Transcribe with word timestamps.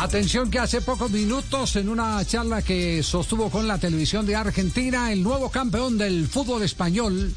Atención 0.00 0.48
que 0.48 0.60
hace 0.60 0.80
pocos 0.80 1.10
minutos 1.10 1.74
en 1.74 1.88
una 1.88 2.24
charla 2.24 2.62
que 2.62 3.02
sostuvo 3.02 3.50
con 3.50 3.66
la 3.66 3.78
televisión 3.78 4.24
de 4.26 4.36
Argentina, 4.36 5.12
el 5.12 5.24
nuevo 5.24 5.50
campeón 5.50 5.98
del 5.98 6.28
fútbol 6.28 6.62
español, 6.62 7.34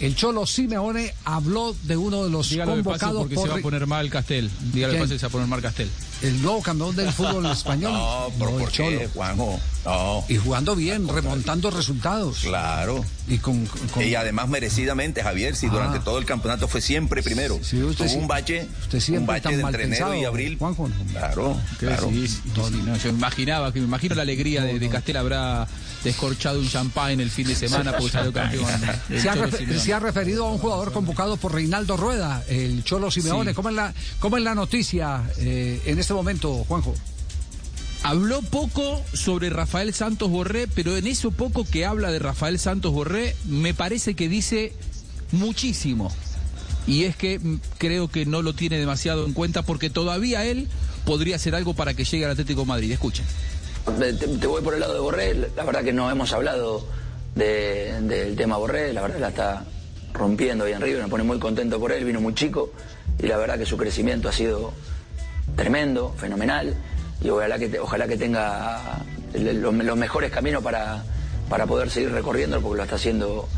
el 0.00 0.16
Cholo 0.16 0.46
Simeone, 0.46 1.14
habló 1.24 1.76
de 1.84 1.96
uno 1.96 2.24
de 2.24 2.30
los 2.30 2.50
Dígalo 2.50 2.72
convocados 2.72 3.18
porque 3.18 3.36
por 3.36 3.44
se 3.44 3.52
va 3.52 3.58
a 3.60 3.62
poner 3.62 3.86
mal 3.86 4.10
Castel. 4.10 4.50
Dígale 4.72 4.94
¿Quién? 4.94 5.02
paso 5.04 5.14
que 5.14 5.18
se 5.20 5.26
va 5.26 5.28
a 5.28 5.32
poner 5.32 5.46
mal 5.46 5.62
Castel. 5.62 5.88
El 6.22 6.40
nuevo 6.42 6.62
campeón 6.62 6.96
del 6.96 7.12
fútbol 7.12 7.46
español. 7.52 7.92
No, 7.92 8.28
pero 8.38 8.50
¿por 8.58 8.70
qué, 8.70 9.08
Juanjo? 9.12 9.60
No, 9.84 10.24
Y 10.28 10.36
jugando 10.36 10.74
bien, 10.74 11.06
remontando 11.08 11.70
resultados. 11.70 12.38
claro. 12.40 13.04
Y 13.28 13.38
con, 13.38 13.66
con- 13.66 14.02
Y 14.04 14.14
además 14.14 14.48
merecidamente, 14.48 15.22
Javier, 15.22 15.54
si 15.56 15.66
Ah. 15.66 15.70
durante 15.72 16.00
todo 16.00 16.18
el 16.18 16.24
campeonato 16.24 16.66
fue 16.68 16.80
siempre 16.80 17.22
primero. 17.22 17.58
Sí, 17.62 17.82
usted 17.82 18.04
Tuvo 18.04 18.08
sí- 18.14 18.16
un 18.18 18.28
bache, 18.28 18.68
usted 18.82 19.00
siempre 19.00 19.20
un 19.20 19.26
bache 19.26 19.42
tan 19.42 19.56
de 19.56 19.62
entre 19.62 19.84
enero 19.84 20.14
y 20.14 20.24
abril. 20.24 20.56
Juanjo. 20.58 20.88
Claro, 21.12 21.56
¿Qué 21.78 21.86
claro. 21.86 22.08
Sí, 22.10 22.26
sí, 22.28 22.40
no, 22.56 22.96
yo 22.96 23.08
imaginaba, 23.10 23.72
que 23.72 23.80
me 23.80 23.86
imagino 23.86 24.14
la 24.14 24.22
alegría 24.22 24.62
de, 24.62 24.78
de 24.78 24.88
Castel 24.88 25.16
habrá 25.16 25.66
descorchado 26.04 26.60
un 26.60 26.68
champán 26.68 27.20
el 27.20 27.30
fin 27.30 27.48
de 27.48 27.56
semana 27.56 27.92
porque 27.96 28.12
salió 28.12 28.32
campeón. 28.32 28.64
se 29.08 29.28
ha, 29.28 29.34
Cholo 29.34 29.46
refe- 29.48 29.58
Simeone. 29.58 29.80
se 29.80 29.94
ha 29.94 29.98
referido 30.00 30.46
a 30.46 30.52
un 30.52 30.58
jugador 30.58 30.92
convocado 30.92 31.36
por 31.36 31.52
Reinaldo 31.52 31.96
Rueda, 31.96 32.44
el 32.48 32.84
Cholo 32.84 33.10
Simeone. 33.10 33.50
Sí. 33.50 33.54
¿Cómo, 33.56 33.68
es 33.70 33.74
la, 33.74 33.92
¿Cómo 34.20 34.36
es 34.36 34.42
la 34.44 34.54
noticia 34.54 35.22
eh, 35.38 35.80
en 35.84 35.98
este 35.98 36.05
momento, 36.14 36.64
Juanjo? 36.68 36.94
Habló 38.02 38.42
poco 38.42 39.02
sobre 39.12 39.50
Rafael 39.50 39.92
Santos 39.92 40.30
Borré, 40.30 40.68
pero 40.68 40.96
en 40.96 41.06
eso 41.06 41.30
poco 41.32 41.64
que 41.64 41.84
habla 41.84 42.12
de 42.12 42.18
Rafael 42.20 42.58
Santos 42.58 42.92
Borré, 42.92 43.34
me 43.46 43.74
parece 43.74 44.14
que 44.14 44.28
dice 44.28 44.72
muchísimo. 45.32 46.12
Y 46.86 47.04
es 47.04 47.16
que 47.16 47.38
mm, 47.38 47.60
creo 47.78 48.08
que 48.08 48.26
no 48.26 48.42
lo 48.42 48.52
tiene 48.52 48.78
demasiado 48.78 49.26
en 49.26 49.32
cuenta 49.32 49.62
porque 49.62 49.90
todavía 49.90 50.44
él 50.44 50.68
podría 51.04 51.36
hacer 51.36 51.54
algo 51.54 51.74
para 51.74 51.94
que 51.94 52.04
llegue 52.04 52.24
al 52.24 52.30
Atlético 52.32 52.60
de 52.60 52.66
Madrid. 52.66 52.92
Escuchen. 52.92 53.24
Te, 53.98 54.12
te 54.12 54.46
voy 54.46 54.62
por 54.62 54.74
el 54.74 54.80
lado 54.80 54.94
de 54.94 55.00
Borré, 55.00 55.34
la 55.56 55.64
verdad 55.64 55.82
que 55.84 55.92
no 55.92 56.10
hemos 56.10 56.32
hablado 56.32 56.86
de- 57.34 58.00
del 58.02 58.36
tema 58.36 58.56
Borré, 58.56 58.92
la 58.92 59.02
verdad 59.02 59.18
la 59.20 59.28
está 59.28 59.64
rompiendo 60.12 60.64
ahí 60.64 60.72
en 60.72 60.80
River, 60.80 61.02
me 61.04 61.08
pone 61.08 61.22
muy 61.24 61.38
contento 61.38 61.78
por 61.78 61.92
él, 61.92 62.04
vino 62.04 62.20
muy 62.20 62.34
chico 62.34 62.72
y 63.22 63.26
la 63.26 63.36
verdad 63.36 63.58
que 63.58 63.66
su 63.66 63.76
crecimiento 63.76 64.28
ha 64.28 64.32
sido 64.32 64.72
tremendo, 65.54 66.14
fenomenal 66.18 66.74
y 67.22 67.30
ojalá 67.30 67.58
que, 67.58 67.78
ojalá 67.78 68.08
que 68.08 68.16
tenga 68.16 69.02
los, 69.34 69.74
los 69.74 69.96
mejores 69.96 70.30
caminos 70.30 70.62
para, 70.62 71.04
para 71.48 71.66
poder 71.66 71.90
seguir 71.90 72.10
recorriendo 72.12 72.60
porque 72.60 72.76
lo 72.78 72.82
está 72.82 72.96
haciendo 72.96 73.48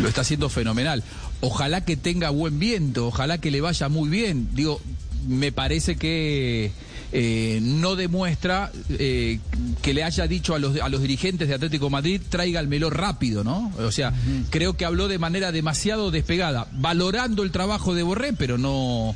lo 0.00 0.08
está 0.08 0.20
haciendo 0.20 0.48
fenomenal. 0.48 1.02
Ojalá 1.40 1.84
que 1.84 1.96
tenga 1.96 2.30
buen 2.30 2.58
viento, 2.58 3.08
ojalá 3.08 3.38
que 3.38 3.50
le 3.50 3.60
vaya 3.60 3.88
muy 3.88 4.08
bien. 4.08 4.48
Digo, 4.54 4.80
me 5.28 5.52
parece 5.52 5.96
que 5.96 6.72
eh, 7.12 7.60
no 7.62 7.96
demuestra 7.96 8.72
eh, 8.90 9.38
que 9.82 9.94
le 9.94 10.02
haya 10.02 10.26
dicho 10.26 10.54
a 10.54 10.58
los, 10.58 10.80
a 10.80 10.88
los 10.88 11.00
dirigentes 11.00 11.48
de 11.48 11.54
Atlético 11.54 11.86
de 11.86 11.90
Madrid 11.90 12.20
tráiganmelo 12.28 12.90
rápido, 12.90 13.44
¿no? 13.44 13.72
O 13.78 13.92
sea, 13.92 14.12
creo 14.50 14.74
que 14.74 14.84
habló 14.84 15.08
de 15.08 15.18
manera 15.18 15.52
demasiado 15.52 16.10
despegada, 16.10 16.66
valorando 16.72 17.42
el 17.42 17.50
trabajo 17.50 17.94
de 17.94 18.02
Borré, 18.02 18.32
pero 18.32 18.58
no... 18.58 19.14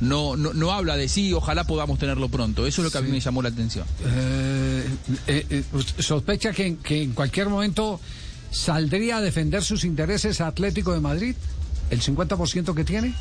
No, 0.00 0.36
no, 0.36 0.52
no 0.52 0.70
habla 0.70 0.96
de 0.96 1.08
sí, 1.08 1.32
ojalá 1.32 1.64
podamos 1.64 1.98
tenerlo 1.98 2.28
pronto. 2.28 2.68
Eso 2.68 2.82
es 2.82 2.84
lo 2.84 2.90
que 2.92 2.98
a 2.98 3.00
mí 3.00 3.10
me 3.10 3.18
llamó 3.18 3.42
la 3.42 3.48
atención. 3.48 3.84
Eh, 4.06 4.86
eh, 5.26 5.46
eh, 5.50 5.64
¿usted 5.72 6.00
¿Sospecha 6.04 6.52
que, 6.52 6.76
que 6.76 7.02
en 7.02 7.14
cualquier 7.14 7.48
momento 7.48 8.00
saldría 8.52 9.16
a 9.16 9.20
defender 9.20 9.64
sus 9.64 9.82
intereses 9.82 10.40
a 10.40 10.46
Atlético 10.46 10.92
de 10.92 11.00
Madrid? 11.00 11.34
¿El 11.90 12.00
50% 12.00 12.74
que 12.76 12.84
tiene? 12.84 13.12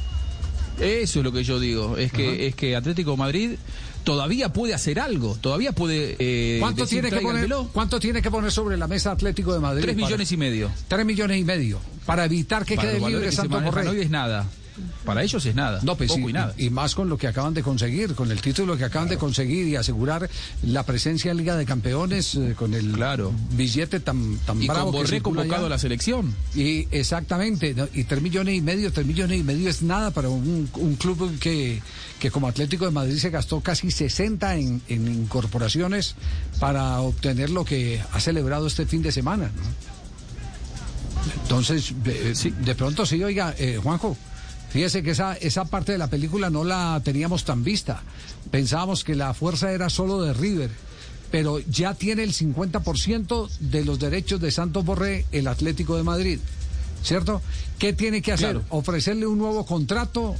Eso 0.79 1.19
es 1.19 1.23
lo 1.25 1.31
que 1.31 1.43
yo 1.43 1.59
digo, 1.59 1.97
es 1.97 2.11
que 2.11 2.47
es 2.47 2.55
que 2.55 2.75
Atlético 2.75 3.11
de 3.11 3.17
Madrid 3.17 3.51
todavía 4.03 4.53
puede 4.53 4.73
hacer 4.73 4.99
algo, 4.99 5.35
todavía 5.41 5.71
puede 5.73 6.15
eh, 6.19 6.57
¿Cuánto, 6.59 6.83
decir, 6.83 7.01
tiene 7.01 7.17
que 7.17 7.21
poner. 7.23 7.49
¿Cuánto 7.73 7.99
tiene 7.99 8.21
que 8.21 8.31
poner 8.31 8.51
sobre 8.51 8.77
la 8.77 8.87
mesa 8.87 9.11
Atlético 9.11 9.53
de 9.53 9.59
Madrid? 9.59 9.81
Tres 9.81 9.95
para- 9.95 10.05
millones 10.05 10.31
y 10.31 10.37
medio. 10.37 10.71
Tres 10.87 11.05
millones 11.05 11.37
y 11.39 11.43
medio. 11.43 11.79
Para 12.05 12.25
evitar 12.25 12.63
que 12.65 12.75
Para 12.75 12.89
quede 12.91 12.99
libre 12.99 13.29
Borré. 13.49 13.89
hoy 13.89 13.99
es 14.01 14.09
nada. 14.09 14.45
Para 15.05 15.23
ellos 15.23 15.45
es 15.45 15.55
nada. 15.55 15.79
No, 15.83 15.95
pues 15.95 16.11
poco 16.11 16.29
y 16.29 16.33
nada. 16.33 16.53
y 16.57 16.69
más 16.69 16.93
con 16.95 17.09
lo 17.09 17.17
que 17.17 17.27
acaban 17.27 17.53
de 17.53 17.63
conseguir, 17.63 18.13
con 18.15 18.31
el 18.31 18.41
título 18.41 18.77
que 18.77 18.83
acaban 18.85 19.09
de 19.09 19.17
conseguir 19.17 19.67
y 19.67 19.75
asegurar 19.75 20.29
la 20.63 20.83
presencia 20.83 21.31
en 21.31 21.37
Liga 21.37 21.55
de 21.55 21.65
Campeones 21.65 22.35
eh, 22.35 22.53
con 22.57 22.73
el 22.73 22.91
Claro. 22.91 23.31
billete 23.53 23.99
tan, 23.99 24.37
tan 24.45 24.61
Y 24.61 24.67
bravo 24.67 24.91
con 24.91 24.93
que 24.93 24.97
Borré 25.07 25.21
convocado 25.21 25.55
allá. 25.55 25.65
a 25.65 25.69
la 25.69 25.79
selección. 25.79 26.33
Y 26.55 26.87
exactamente, 26.91 27.73
¿no? 27.73 27.87
y 27.93 28.03
tres 28.03 28.21
millones 28.21 28.55
y 28.55 28.61
medio, 28.61 28.91
tres 28.91 29.05
millones 29.05 29.39
y 29.39 29.43
medio 29.43 29.69
es 29.69 29.81
nada 29.81 30.11
para 30.11 30.29
un, 30.29 30.69
un 30.75 30.95
club 30.95 31.39
que, 31.39 31.81
que 32.19 32.29
como 32.31 32.47
Atlético 32.47 32.85
de 32.85 32.91
Madrid 32.91 33.17
se 33.17 33.29
gastó 33.29 33.61
casi 33.61 33.89
60 33.91 34.55
en, 34.57 34.81
en 34.87 35.07
incorporaciones 35.07 36.15
para 36.59 36.99
obtener 37.01 37.49
lo 37.49 37.65
que 37.65 38.01
ha 38.13 38.19
celebrado 38.19 38.67
este 38.67 38.85
fin 38.85 39.01
de 39.01 39.11
semana. 39.11 39.51
¿no? 39.55 39.87
Entonces, 41.43 41.93
sí, 42.33 42.53
de 42.63 42.75
pronto 42.75 43.05
sí, 43.05 43.23
oiga, 43.23 43.53
eh, 43.57 43.79
Juanjo, 43.81 44.17
fíjese 44.69 45.03
que 45.03 45.11
esa, 45.11 45.33
esa 45.35 45.65
parte 45.65 45.91
de 45.91 45.97
la 45.97 46.09
película 46.09 46.49
no 46.49 46.63
la 46.63 47.01
teníamos 47.03 47.43
tan 47.45 47.63
vista. 47.63 48.03
Pensábamos 48.51 49.03
que 49.03 49.15
la 49.15 49.33
fuerza 49.33 49.71
era 49.71 49.89
solo 49.89 50.21
de 50.21 50.33
River. 50.33 50.69
Pero 51.31 51.59
ya 51.59 51.93
tiene 51.93 52.23
el 52.23 52.33
50% 52.33 53.49
de 53.59 53.83
los 53.83 53.99
derechos 53.99 54.39
de 54.39 54.49
Santos 54.51 54.85
Borré 54.85 55.25
el 55.31 55.47
Atlético 55.47 55.97
de 55.97 56.03
Madrid. 56.03 56.39
¿Cierto? 57.03 57.41
¿Qué 57.79 57.93
tiene 57.93 58.21
que 58.21 58.31
hacer? 58.31 58.51
Claro. 58.53 58.65
¿Ofrecerle 58.69 59.27
un 59.27 59.37
nuevo 59.37 59.65
contrato? 59.65 60.35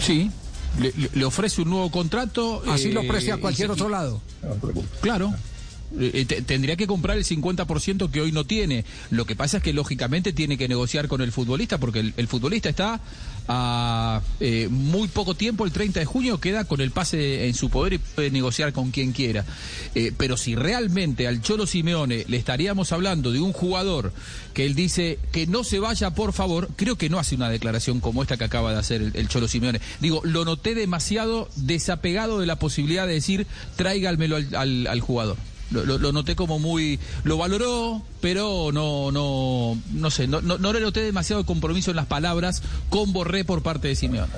Sí. 0.00 0.30
Le, 1.14 1.24
ofrece 1.24 1.62
un 1.62 1.70
nuevo 1.70 1.90
contrato. 1.90 2.62
Así 2.68 2.92
lo 2.92 3.02
eh, 3.02 3.08
ofrece 3.08 3.32
a 3.32 3.36
y 3.36 3.40
cualquier 3.40 3.70
otro 3.70 3.88
lado. 3.88 4.20
Claro. 5.00 5.32
Eh, 5.98 6.24
te- 6.26 6.42
tendría 6.42 6.76
que 6.76 6.86
comprar 6.86 7.16
el 7.16 7.24
50% 7.24 8.10
que 8.10 8.20
hoy 8.20 8.32
no 8.32 8.44
tiene. 8.44 8.84
Lo 9.10 9.24
que 9.24 9.36
pasa 9.36 9.56
es 9.58 9.62
que 9.62 9.72
lógicamente 9.72 10.32
tiene 10.32 10.58
que 10.58 10.68
negociar 10.68 11.08
con 11.08 11.22
el 11.22 11.32
futbolista 11.32 11.78
porque 11.78 12.12
el, 12.14 12.28
futbolista 12.28 12.68
está 12.68 13.00
a 13.50 14.20
eh, 14.40 14.68
muy 14.70 15.08
poco 15.08 15.34
tiempo, 15.34 15.64
el 15.64 15.72
30 15.72 16.00
de 16.00 16.04
junio 16.06 16.38
queda 16.38 16.64
con 16.64 16.82
el 16.82 16.90
pase 16.90 17.46
en 17.48 17.54
su 17.54 17.70
poder 17.70 17.94
y 17.94 17.98
puede 17.98 18.30
negociar 18.30 18.74
con 18.74 18.90
quien 18.90 19.12
quiera. 19.12 19.46
Eh, 19.94 20.12
pero 20.16 20.36
si 20.36 20.54
realmente 20.54 21.26
al 21.26 21.40
Cholo 21.40 21.66
Simeone 21.66 22.26
le 22.28 22.36
estaríamos 22.36 22.92
hablando 22.92 23.32
de 23.32 23.40
un 23.40 23.54
jugador 23.54 24.12
que 24.52 24.66
él 24.66 24.74
dice 24.74 25.18
que 25.32 25.46
no 25.46 25.64
se 25.64 25.78
vaya 25.78 26.10
por 26.10 26.34
favor, 26.34 26.68
creo 26.76 26.96
que 26.96 27.08
no 27.08 27.18
hace 27.18 27.34
una 27.36 27.48
declaración 27.48 28.00
como 28.00 28.22
esta 28.22 28.36
que 28.36 28.44
acaba 28.44 28.72
de 28.72 28.78
hacer 28.78 29.00
el, 29.00 29.12
el 29.16 29.28
Cholo 29.28 29.48
Simeone. 29.48 29.80
Digo, 30.00 30.20
lo 30.24 30.44
noté 30.44 30.74
demasiado 30.74 31.48
desapegado 31.56 32.40
de 32.40 32.46
la 32.46 32.56
posibilidad 32.58 33.06
de 33.06 33.14
decir 33.14 33.46
tráigalmelo 33.76 34.36
al, 34.36 34.54
al- 34.54 34.86
al 34.88 35.00
jugador. 35.00 35.38
Lo, 35.70 36.12
noté 36.12 36.34
como 36.34 36.58
muy 36.58 36.98
lo 37.24 37.36
valoró 37.36 38.02
pero 38.20 38.70
no 38.72 39.12
no 39.12 39.78
no 39.92 40.10
sé 40.10 40.26
no, 40.26 40.40
no, 40.40 40.56
no 40.58 40.72
le 40.72 40.80
noté 40.80 41.00
demasiado 41.02 41.44
compromiso 41.44 41.90
en 41.90 41.96
las 41.96 42.06
palabras. 42.06 42.62
Con 42.90 43.12
Borré 43.12 43.44
por 43.44 43.62
parte 43.62 43.88
de 43.88 43.96
Simeone 43.96 44.32